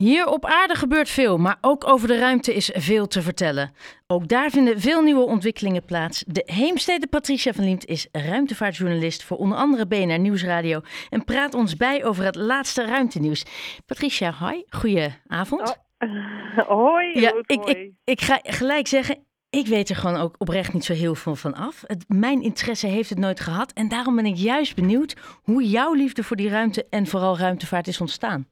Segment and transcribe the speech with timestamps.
[0.00, 3.72] Hier op aarde gebeurt veel, maar ook over de ruimte is veel te vertellen.
[4.06, 6.24] Ook daar vinden veel nieuwe ontwikkelingen plaats.
[6.26, 10.80] De Heemstede Patricia van Liemt is ruimtevaartjournalist voor onder andere BNR Nieuwsradio
[11.10, 13.44] en praat ons bij over het laatste ruimtenieuws.
[13.86, 15.76] Patricia, hoi, goedenavond.
[15.98, 20.72] Oh, hoi, ja, ik, ik, ik ga gelijk zeggen, ik weet er gewoon ook oprecht
[20.72, 21.82] niet zo heel veel van af.
[21.86, 25.92] Het, mijn interesse heeft het nooit gehad en daarom ben ik juist benieuwd hoe jouw
[25.92, 28.46] liefde voor die ruimte en vooral ruimtevaart is ontstaan.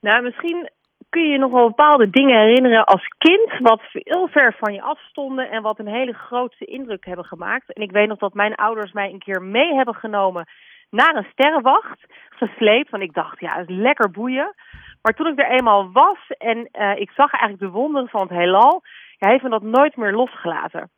[0.00, 0.70] Nou, misschien
[1.08, 4.82] kun je je nog wel bepaalde dingen herinneren als kind, wat heel ver van je
[4.82, 7.72] afstonden en wat een hele grote indruk hebben gemaakt.
[7.72, 10.46] En ik weet nog dat mijn ouders mij een keer mee hebben genomen
[10.90, 14.54] naar een sterrenwacht, gesleept, want ik dacht, ja, het is lekker boeien.
[15.02, 18.30] Maar toen ik er eenmaal was en uh, ik zag eigenlijk de wonderen van het
[18.30, 18.82] heelal,
[19.16, 20.90] ja, heeft me dat nooit meer losgelaten.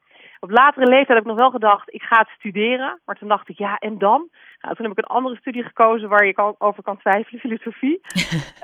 [0.44, 3.00] Op latere leeftijd heb ik nog wel gedacht, ik ga het studeren.
[3.04, 4.28] Maar toen dacht ik, ja, en dan?
[4.60, 8.00] Nou, toen heb ik een andere studie gekozen waar je over kan twijfelen, filosofie.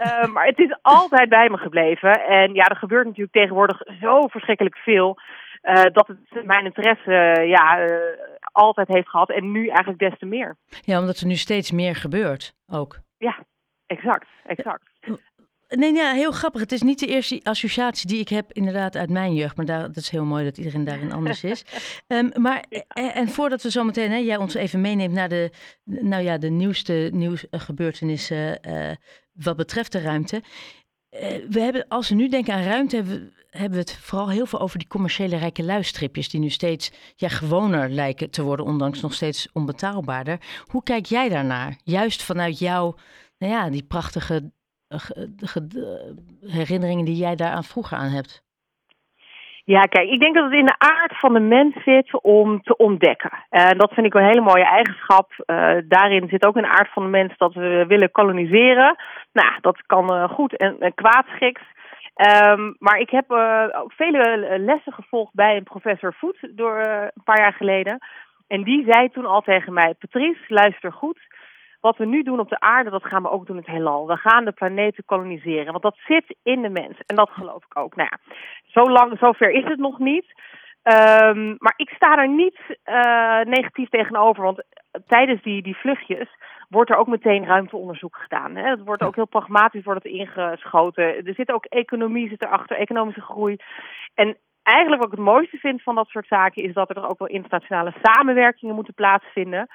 [0.00, 2.26] uh, maar het is altijd bij me gebleven.
[2.26, 5.18] En ja, er gebeurt natuurlijk tegenwoordig zo verschrikkelijk veel.
[5.62, 7.96] Uh, dat het mijn interesse ja, uh,
[8.52, 10.56] altijd heeft gehad en nu eigenlijk des te meer.
[10.80, 12.98] Ja, omdat er nu steeds meer gebeurt ook.
[13.18, 13.38] Ja,
[13.86, 14.82] exact, exact.
[15.68, 16.60] Nee, ja, heel grappig.
[16.60, 19.56] Het is niet de eerste associatie die ik heb inderdaad uit mijn jeugd.
[19.56, 21.64] Maar daar, dat is heel mooi dat iedereen daarin anders is.
[22.06, 25.50] um, maar, en, en, voordat we zometeen, hè, jij ons even meeneemt naar de,
[25.84, 28.90] nou ja, de nieuwste nieuwsgebeurtenissen uh,
[29.32, 30.42] wat betreft de ruimte.
[31.10, 34.30] Uh, we hebben, als we nu denken aan ruimte, hebben we, hebben we het vooral
[34.30, 36.28] heel veel over die commerciële rijke luistripjes.
[36.28, 40.40] Die nu steeds ja, gewoner lijken te worden, ondanks nog steeds onbetaalbaarder.
[40.64, 41.76] Hoe kijk jij daarnaar?
[41.84, 42.96] Juist vanuit jouw,
[43.38, 44.52] nou ja, die prachtige
[46.40, 48.46] herinneringen die jij daar aan vroeger aan hebt?
[49.64, 52.76] Ja, kijk, ik denk dat het in de aard van de mens zit om te
[52.76, 53.30] ontdekken.
[53.50, 55.32] En dat vind ik een hele mooie eigenschap.
[55.46, 58.96] Uh, daarin zit ook een aard van de mens dat we willen koloniseren.
[59.32, 61.62] Nou, dat kan uh, goed en, en kwaadschiks.
[62.46, 63.30] Um, maar ik heb
[63.82, 67.98] ook vele lessen gevolgd bij een professor Voet door een paar jaar geleden.
[68.46, 71.18] En die zei toen al tegen mij: Patrice, luister goed
[71.80, 74.06] wat we nu doen op de aarde, dat gaan we ook doen in het heelal.
[74.06, 76.96] We gaan de planeten koloniseren, want dat zit in de mens.
[77.06, 77.96] En dat geloof ik ook.
[77.96, 78.18] Nou ja,
[78.66, 80.26] zo lang, zover is het nog niet.
[80.82, 84.64] Um, maar ik sta er niet uh, negatief tegenover, want
[85.06, 86.28] tijdens die, die vluchtjes
[86.68, 88.56] wordt er ook meteen ruimteonderzoek gedaan.
[88.56, 88.70] Hè?
[88.70, 91.26] Het wordt ook heel pragmatisch wordt het ingeschoten.
[91.26, 93.56] Er zit ook economie zit erachter, economische groei.
[94.14, 97.18] En eigenlijk wat ik het mooiste vind van dat soort zaken is dat er ook
[97.18, 99.68] wel internationale samenwerkingen moeten plaatsvinden.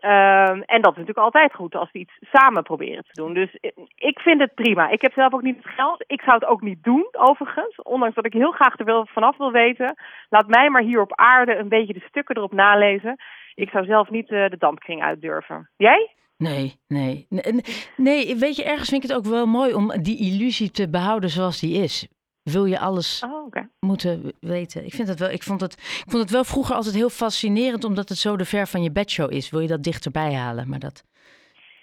[0.00, 3.34] Um, en dat is natuurlijk altijd goed als we iets samen proberen te doen.
[3.34, 3.58] Dus
[3.94, 4.90] ik vind het prima.
[4.90, 6.04] Ik heb zelf ook niet het geld.
[6.06, 7.82] Ik zou het ook niet doen, overigens.
[7.82, 9.94] Ondanks dat ik heel graag er wil, vanaf wil weten.
[10.28, 13.16] Laat mij maar hier op aarde een beetje de stukken erop nalezen.
[13.54, 15.70] Ik zou zelf niet uh, de dampkring uitdurven.
[15.76, 16.14] Jij?
[16.36, 17.62] Nee, nee, nee.
[17.96, 21.30] Nee, weet je, ergens vind ik het ook wel mooi om die illusie te behouden
[21.30, 22.08] zoals die is
[22.52, 23.68] wil je alles oh, okay.
[23.80, 24.84] moeten weten.
[24.84, 27.84] Ik, vind het wel, ik, vond het, ik vond het wel vroeger altijd heel fascinerend,
[27.84, 29.50] omdat het zo de ver van je bedshow is.
[29.50, 30.68] Wil je dat dichterbij halen?
[30.68, 31.04] Maar dat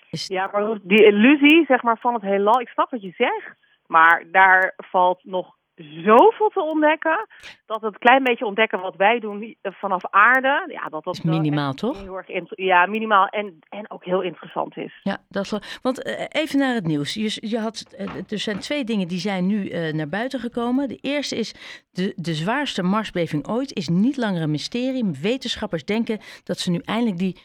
[0.10, 0.28] is...
[0.28, 3.56] Ja, maar die illusie zeg maar, van het heelal, ik snap wat je zegt.
[3.88, 7.28] Maar daar valt nog zoveel te ontdekken.
[7.66, 10.66] Dat het klein beetje ontdekken wat wij doen vanaf aarde.
[10.68, 12.02] Ja, dat dat is minimaal, toch?
[12.02, 13.28] Heel erg ja, minimaal.
[13.28, 15.00] En, en ook heel interessant is.
[15.04, 15.62] Ja, dat is wel.
[15.82, 17.14] Want uh, even naar het nieuws.
[17.14, 20.88] Je, je had, uh, er zijn twee dingen die zijn nu uh, naar buiten gekomen.
[20.88, 21.56] De eerste is
[21.92, 25.06] de, de zwaarste marsbeving ooit is niet langer een mysterie.
[25.22, 27.38] Wetenschappers denken dat ze nu eindelijk die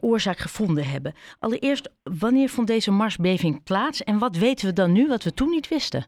[0.00, 1.14] oorzaak gevonden hebben.
[1.38, 5.50] Allereerst, wanneer vond deze marsbeving plaats en wat weten we dan nu wat we toen
[5.50, 6.06] niet wisten?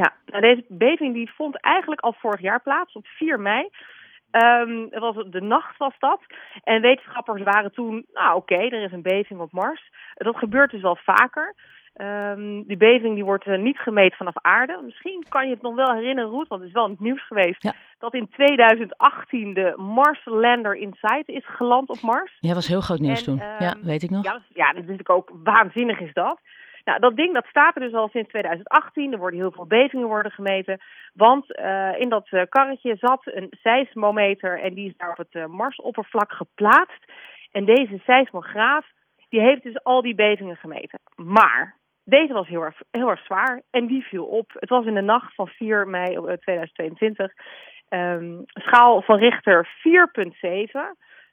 [0.00, 3.68] Ja, nou, deze beving die vond eigenlijk al vorig jaar plaats, op 4 mei.
[4.30, 6.20] Um, het was, de nacht was dat.
[6.64, 9.90] En wetenschappers waren toen, nou oké, okay, er is een beving op Mars.
[10.14, 11.54] Dat gebeurt dus wel vaker.
[11.96, 14.80] Um, die beving die wordt uh, niet gemeten vanaf aarde.
[14.84, 17.26] Misschien kan je het nog wel herinneren, Roet, want het is wel in het nieuws
[17.26, 17.62] geweest...
[17.62, 17.72] Ja.
[17.98, 22.36] dat in 2018 de Mars Lander Insight is geland op Mars.
[22.40, 23.42] Ja, was heel groot nieuws en, toen.
[23.42, 24.24] Um, ja, weet ik nog.
[24.24, 26.40] Ja, ja, dat is natuurlijk ook waanzinnig is dat.
[26.84, 29.12] Nou, dat ding dat staat er dus al sinds 2018.
[29.12, 30.80] Er worden heel veel bevingen worden gemeten.
[31.14, 35.34] Want uh, in dat uh, karretje zat een seismometer en die is daar op het
[35.34, 37.04] uh, Marsoppervlak geplaatst.
[37.52, 38.86] En deze seismograaf
[39.28, 40.98] die heeft dus al die bevingen gemeten.
[41.16, 44.52] Maar deze was heel erg, heel erg zwaar en die viel op.
[44.58, 47.32] Het was in de nacht van 4 mei 2022.
[47.88, 49.70] Um, schaal van Richter 4,7.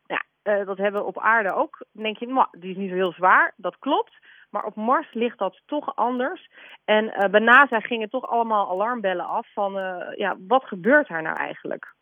[0.06, 0.24] Ja,
[0.64, 1.86] dat hebben we op aarde ook.
[1.92, 3.54] Dan denk je, die is niet zo heel zwaar.
[3.56, 4.14] Dat klopt.
[4.50, 6.50] Maar op Mars ligt dat toch anders.
[6.86, 11.22] En uh, bij NASA gingen toch allemaal alarmbellen af van, uh, ja, wat gebeurt daar
[11.22, 11.94] nou eigenlijk?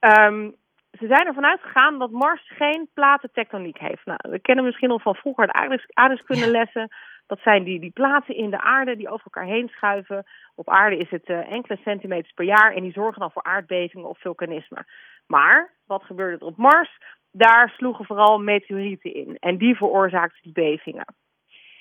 [0.00, 0.54] Um,
[0.98, 4.04] ze zijn ervan uitgegaan dat Mars geen platentectoniek heeft.
[4.04, 6.88] Nou, we kennen misschien nog van vroeger de aardrijkskundelessen.
[7.26, 10.26] Dat zijn die, die plaatsen in de aarde die over elkaar heen schuiven.
[10.54, 14.08] Op aarde is het uh, enkele centimeters per jaar en die zorgen dan voor aardbevingen
[14.08, 14.84] of vulkanisme.
[15.26, 16.98] Maar wat gebeurde er op Mars?
[17.32, 21.06] Daar sloegen vooral meteorieten in en die veroorzaakten die bevingen.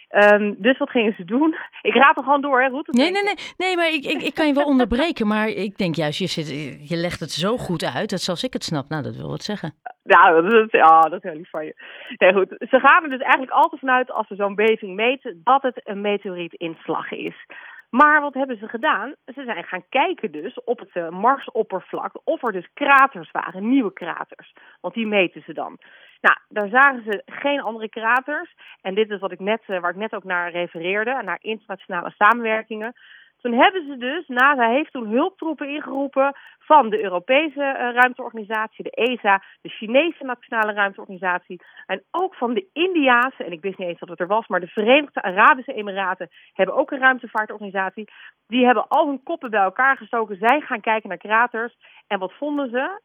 [0.09, 1.55] Um, dus wat gingen ze doen?
[1.81, 2.87] Ik raad er gewoon door, hè, Roet?
[2.87, 5.27] Nee, nee, nee, nee, maar ik, ik, ik kan je wel onderbreken.
[5.27, 8.53] Maar ik denk juist, je, zit, je legt het zo goed uit dat zoals ik
[8.53, 9.73] het snap, nou, dat wil wat zeggen.
[10.03, 11.73] Nou, dat is, ja, dat is heel lief van je.
[12.17, 12.47] Nee, goed.
[12.69, 16.01] Ze gaan er dus eigenlijk altijd vanuit, als ze zo'n beving meten, dat het een
[16.01, 17.45] meteorietinslag is.
[17.89, 19.15] Maar wat hebben ze gedaan?
[19.25, 23.93] Ze zijn gaan kijken dus op het uh, Marsoppervlak of er dus kraters waren, nieuwe
[23.93, 24.53] kraters.
[24.81, 25.77] Want die meten ze dan.
[26.21, 28.55] Nou, daar zagen ze geen andere kraters.
[28.81, 32.13] En dit is wat ik net, uh, waar ik net ook naar refereerde, naar internationale
[32.17, 32.93] samenwerkingen.
[33.41, 38.91] Toen hebben ze dus, NASA heeft toen hulptroepen ingeroepen van de Europese uh, ruimteorganisatie, de
[38.91, 43.99] ESA, de Chinese Nationale Ruimteorganisatie en ook van de Indiaanse, en ik wist niet eens
[43.99, 48.09] dat het er was, maar de Verenigde Arabische Emiraten hebben ook een ruimtevaartorganisatie.
[48.47, 50.37] Die hebben al hun koppen bij elkaar gestoken.
[50.37, 51.77] Zij gaan kijken naar kraters.
[52.07, 53.01] En wat vonden ze?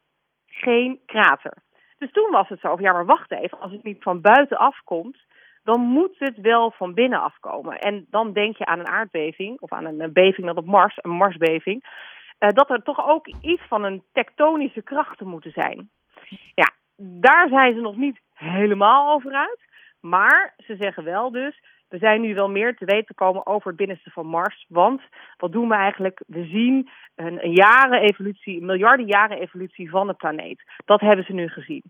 [0.47, 1.53] Geen krater.
[1.99, 5.17] Dus toen was het zo, ja maar wacht even, als het niet van buitenaf komt,
[5.65, 7.79] dan moet het wel van binnen afkomen.
[7.79, 11.11] En dan denk je aan een aardbeving, of aan een beving dat op Mars, een
[11.11, 11.85] Marsbeving,
[12.39, 15.91] uh, dat er toch ook iets van een tektonische krachten moeten zijn.
[16.55, 19.61] Ja, daar zijn ze nog niet helemaal over uit.
[20.01, 23.77] Maar ze zeggen wel dus, we zijn nu wel meer te weten komen over het
[23.77, 24.65] binnenste van Mars.
[24.69, 25.01] Want
[25.37, 26.23] wat doen we eigenlijk?
[26.27, 30.63] We zien een, een jaren evolutie, een miljarden jaren evolutie van de planeet.
[30.85, 31.83] Dat hebben ze nu gezien.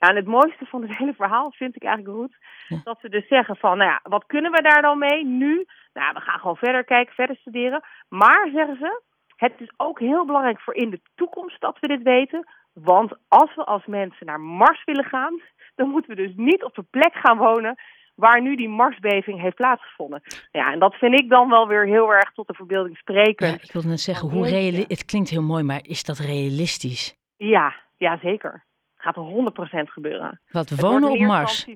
[0.00, 2.36] Ja, en het mooiste van het hele verhaal vind ik eigenlijk goed.
[2.84, 5.66] Dat ze dus zeggen van, nou ja, wat kunnen we daar dan mee nu?
[5.92, 7.84] Nou, we gaan gewoon verder kijken, verder studeren.
[8.08, 9.02] Maar, zeggen ze,
[9.36, 12.48] het is ook heel belangrijk voor in de toekomst dat we dit weten.
[12.72, 15.40] Want als we als mensen naar Mars willen gaan,
[15.76, 17.78] dan moeten we dus niet op de plek gaan wonen
[18.14, 20.22] waar nu die Marsbeving heeft plaatsgevonden.
[20.50, 23.50] Ja, en dat vind ik dan wel weer heel erg tot de verbeelding sprekend.
[23.50, 24.46] Ja, ik wilde net zeggen, hoe
[24.88, 27.16] het klinkt heel mooi, maar is dat realistisch?
[27.36, 28.64] Ja, ja zeker.
[29.00, 30.40] Gaat er 100% gebeuren.
[30.50, 31.66] Wat, wonen op Mars?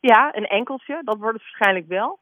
[0.00, 2.18] Ja, een enkeltje, dat wordt het waarschijnlijk wel.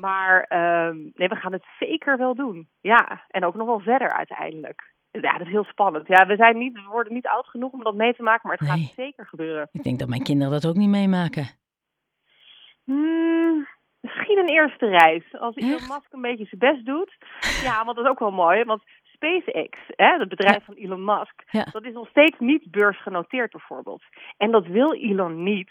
[0.00, 2.68] Maar uh, nee, we gaan het zeker wel doen.
[2.80, 4.92] Ja, en ook nog wel verder uiteindelijk.
[5.10, 6.08] Ja, dat is heel spannend.
[6.08, 8.58] Ja, we, zijn niet, we worden niet oud genoeg om dat mee te maken, maar
[8.58, 9.68] het gaat zeker gebeuren.
[9.72, 11.46] Ik denk dat mijn kinderen dat ook niet meemaken.
[12.84, 13.66] Hmm,
[14.00, 15.24] misschien een eerste reis.
[15.38, 17.16] Als Elon Musk een beetje zijn best doet.
[17.62, 18.64] Ja, want dat is ook wel mooi.
[18.64, 18.82] Want
[19.18, 24.02] SpaceX, hè, het bedrijf van Elon Musk, dat is nog steeds niet beursgenoteerd bijvoorbeeld.
[24.36, 25.70] En dat wil Elon niet,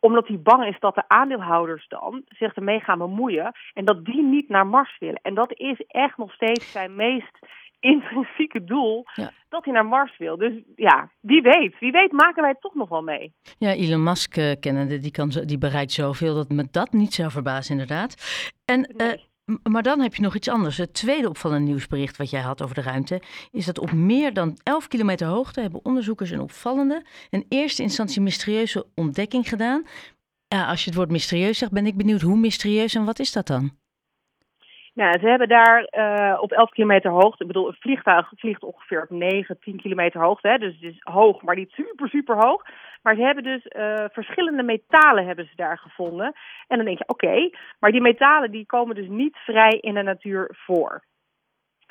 [0.00, 4.22] omdat hij bang is dat de aandeelhouders dan zich ermee gaan bemoeien en dat die
[4.22, 5.20] niet naar Mars willen.
[5.22, 7.38] En dat is echt nog steeds zijn meest
[7.80, 9.04] intrinsieke doel
[9.48, 10.36] dat hij naar Mars wil.
[10.36, 11.78] Dus ja, wie weet.
[11.78, 13.32] Wie weet maken wij het toch nog wel mee.
[13.58, 17.30] Ja, Elon Musk uh, kennende, die, kan, die bereikt zoveel dat me dat niet zou
[17.30, 18.14] verbazen inderdaad.
[18.64, 19.12] En, uh,
[19.62, 20.76] maar dan heb je nog iets anders.
[20.76, 23.20] Het tweede opvallende nieuwsbericht wat jij had over de ruimte...
[23.52, 27.02] is dat op meer dan 11 kilometer hoogte hebben onderzoekers een opvallende...
[27.30, 29.86] en eerste instantie mysterieuze ontdekking gedaan.
[30.48, 33.46] Als je het woord mysterieus zegt, ben ik benieuwd hoe mysterieus en wat is dat
[33.46, 33.70] dan?
[34.94, 39.02] Nou, ze hebben daar uh, op 11 kilometer hoogte, ik bedoel, een vliegtuig vliegt ongeveer
[39.02, 42.62] op 9, 10 kilometer hoogte, hè, dus het is hoog, maar niet super, super hoog.
[43.06, 46.32] Maar ze hebben dus uh, verschillende metalen hebben ze daar gevonden.
[46.66, 50.02] En dan denk je, oké, maar die metalen die komen dus niet vrij in de
[50.02, 51.04] natuur voor.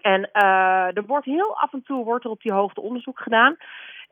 [0.01, 3.55] En uh, er wordt heel af en toe wordt er op die hoogte onderzoek gedaan.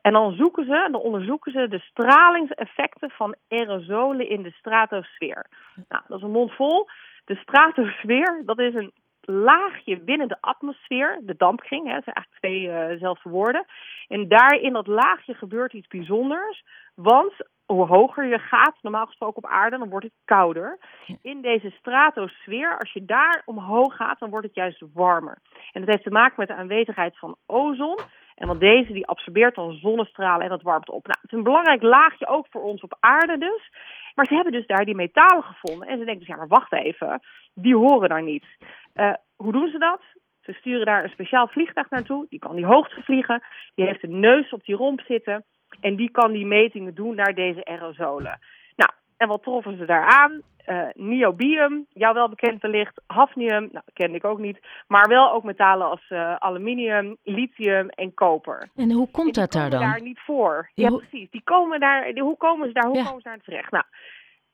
[0.00, 5.46] En dan zoeken ze, dan onderzoeken ze de stralingseffecten van aerosolen in de stratosfeer.
[5.88, 6.88] Nou, dat is een mond vol.
[7.24, 8.92] De stratosfeer, dat is een
[9.26, 13.64] laagje binnen de atmosfeer, de dampkring, hè, dat zijn eigenlijk twee uh, woorden.
[14.08, 16.64] En daar in dat laagje gebeurt iets bijzonders,
[16.94, 17.32] want
[17.66, 20.78] hoe hoger je gaat, normaal gesproken op aarde, dan wordt het kouder.
[21.22, 25.38] In deze stratosfeer, als je daar omhoog gaat, dan wordt het juist warmer.
[25.72, 27.98] En dat heeft te maken met de aanwezigheid van ozon.
[28.34, 31.06] En want deze die absorbeert dan zonnestralen en dat warmt op.
[31.06, 33.70] Nou, het is een belangrijk laagje ook voor ons op aarde dus.
[34.14, 35.88] Maar ze hebben dus daar die metalen gevonden.
[35.88, 37.20] En ze denken dus, ja, maar wacht even,
[37.54, 38.44] die horen daar niet.
[38.94, 40.00] Uh, hoe doen ze dat?
[40.40, 42.26] Ze sturen daar een speciaal vliegtuig naartoe.
[42.28, 43.42] Die kan die hoogte vliegen.
[43.74, 45.44] Die heeft een neus op die romp zitten.
[45.80, 48.38] En die kan die metingen doen naar deze aerosolen.
[48.76, 50.42] Nou, en wat troffen ze daar aan?
[50.66, 55.44] Uh, niobium, jou wel bekend wellicht, hafnium, nou, kende ik ook niet, maar wel ook
[55.44, 58.68] metalen als uh, aluminium, lithium en koper.
[58.74, 59.80] En hoe komt dat daar dan?
[59.80, 60.70] daar niet voor.
[60.74, 61.30] Ja, ja precies.
[61.30, 63.04] Die komen daar, die, hoe komen ze daar, hoe ja.
[63.04, 63.70] komen ze daar terecht?
[63.70, 63.84] Nou,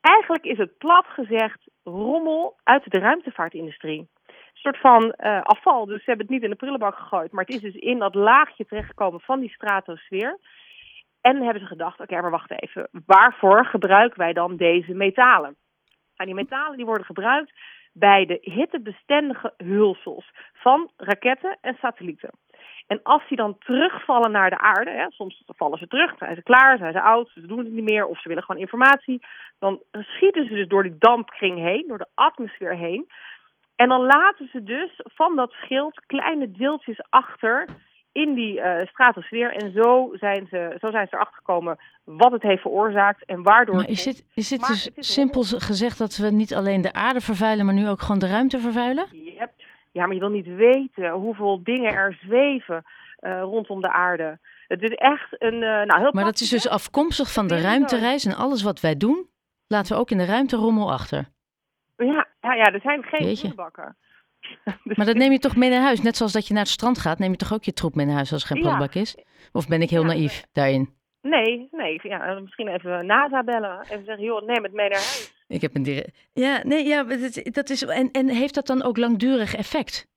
[0.00, 4.08] eigenlijk is het plat gezegd rommel uit de ruimtevaartindustrie.
[4.62, 7.54] Soort van uh, afval, dus ze hebben het niet in de prullenbak gegooid, maar het
[7.54, 10.38] is dus in dat laagje terechtgekomen van die stratosfeer.
[11.20, 15.56] En hebben ze gedacht, oké, maar wacht even, waarvoor gebruiken wij dan deze metalen?
[16.16, 17.52] Nou, die metalen die worden gebruikt
[17.92, 22.30] bij de hittebestendige hulsels van raketten en satellieten.
[22.86, 26.42] En als die dan terugvallen naar de aarde, hè, soms vallen ze terug, zijn ze
[26.42, 29.22] klaar, zijn ze oud, ze doen het niet meer of ze willen gewoon informatie,
[29.58, 33.08] dan schieten ze dus door die dampkring heen, door de atmosfeer heen.
[33.80, 37.68] En dan laten ze dus van dat schild kleine deeltjes achter
[38.12, 39.52] in die uh, stratosfeer.
[39.52, 43.74] En zo zijn, ze, zo zijn ze erachter gekomen wat het heeft veroorzaakt en waardoor.
[43.74, 47.64] Maar is het, is het dus simpel gezegd dat we niet alleen de aarde vervuilen,
[47.64, 49.06] maar nu ook gewoon de ruimte vervuilen?
[49.12, 49.52] Yep.
[49.92, 52.84] Ja, maar je wil niet weten hoeveel dingen er zweven
[53.20, 54.38] uh, rondom de aarde.
[54.66, 55.54] Het is echt een.
[55.54, 58.96] Uh, nou, heel maar dat is dus afkomstig van de ruimtereis en alles wat wij
[58.96, 59.28] doen,
[59.66, 61.28] laten we ook in de ruimte rommel achter.
[61.96, 63.96] Ja, ja, ja er zijn geen prullenbakken.
[64.84, 66.02] dus maar dat neem je toch mee naar huis?
[66.02, 68.06] Net zoals dat je naar het strand gaat, neem je toch ook je troep mee
[68.06, 69.16] naar huis als er geen prullenbak is?
[69.52, 70.98] Of ben ik heel naïef daarin?
[71.22, 72.00] Nee, nee.
[72.02, 73.80] Ja, misschien even NASA bellen.
[73.80, 75.44] Even zeggen, joh, neem het mee naar huis.
[75.48, 76.28] Ik heb een direct...
[76.32, 77.04] Ja, nee, ja,
[77.42, 77.82] dat is...
[77.82, 80.08] En, en heeft dat dan ook langdurig effect?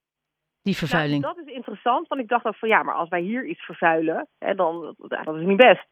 [0.62, 1.22] Die vervuiling?
[1.22, 3.66] Nou, dat is interessant, want ik dacht ook van ja, maar als wij hier iets
[3.66, 5.88] vervuilen, hè, dan dat is niet best.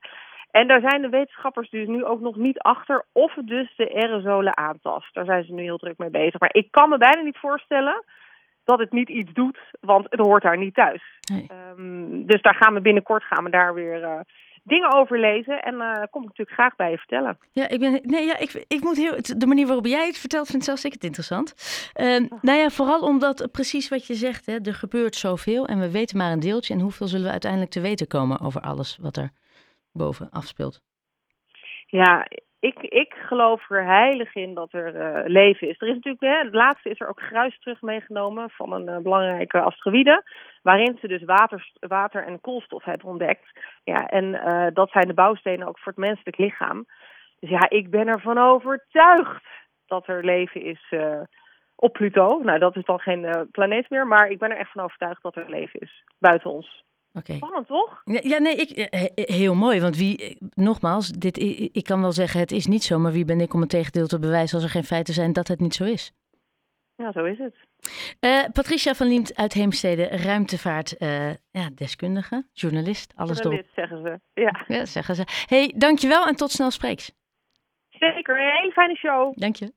[0.52, 3.94] En daar zijn de wetenschappers dus nu ook nog niet achter of het dus de
[3.94, 5.14] aerosolen aantast.
[5.14, 6.40] Daar zijn ze nu heel druk mee bezig.
[6.40, 8.04] Maar ik kan me bijna niet voorstellen
[8.64, 11.04] dat het niet iets doet, want het hoort daar niet thuis.
[11.32, 11.48] Nee.
[11.78, 14.20] Um, dus daar gaan we binnenkort gaan we daar weer uh,
[14.64, 15.62] dingen over lezen.
[15.62, 17.38] En uh, kom ik natuurlijk graag bij je vertellen.
[17.52, 20.48] Ja, ik, ben, nee, ja, ik, ik moet heel, de manier waarop jij het vertelt,
[20.48, 21.54] vind zelfs ik het interessant.
[21.96, 25.92] Uh, nou ja, vooral omdat precies wat je zegt, hè, er gebeurt zoveel en we
[25.92, 26.74] weten maar een deeltje.
[26.74, 29.32] En hoeveel zullen we uiteindelijk te weten komen over alles wat er
[29.94, 30.82] boven afspeelt?
[31.88, 32.28] Ja,
[32.62, 35.82] ik, ik geloof er heilig in dat er uh, leven is.
[35.82, 38.98] Er is natuurlijk, hè, het laatste is er ook gruis terug meegenomen van een uh,
[38.98, 40.24] belangrijke asteroïde,
[40.62, 43.60] waarin ze dus water, water en koolstof hebben ontdekt.
[43.84, 46.86] Ja, en uh, dat zijn de bouwstenen ook voor het menselijk lichaam.
[47.40, 49.46] Dus ja, ik ben ervan overtuigd
[49.86, 50.94] dat er leven is
[51.76, 52.40] op Pluto.
[52.44, 55.36] Nou, dat is dan geen planeet meer, maar ik ben er echt van overtuigd dat
[55.36, 56.84] er leven is buiten ons.
[57.14, 57.34] Oké.
[57.34, 58.02] Spannend, toch?
[58.06, 59.82] Ja, nee, ik, heel mooi.
[59.82, 61.38] Want wie, nogmaals, dit,
[61.74, 64.08] ik kan wel zeggen het is niet zo, maar wie ben ik om het tegendeel
[64.08, 66.14] te bewijzen als er geen feiten zijn dat het niet zo is?
[66.96, 67.56] Ja, zo is het.
[68.20, 74.42] Uh, Patricia van Liemt uit Heemstede, ruimtevaart, uh, ja, deskundige, journalist, alles journalist, zeggen ze.
[74.42, 74.66] Ja.
[74.68, 75.24] ja, zeggen ze.
[75.46, 77.12] hey, dankjewel en tot snel spreeks.
[77.90, 79.38] Zeker, een hele fijne show.
[79.38, 79.74] Dank je.